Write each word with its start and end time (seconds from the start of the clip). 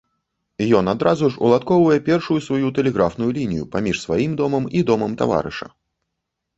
Ён 0.79 0.85
адразу 0.93 1.29
ж 1.35 1.39
уладкоўвае 1.49 1.99
першую 2.09 2.39
сваю 2.47 2.73
тэлеграфную 2.79 3.31
лінію 3.39 3.71
паміж 3.77 4.03
сваім 4.09 4.31
домам 4.45 4.63
і 4.79 4.87
домам 4.93 5.11
таварыша. 5.25 5.67